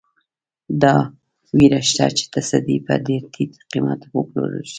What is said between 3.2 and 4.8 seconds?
ټیټ قیمت وپلورل شي.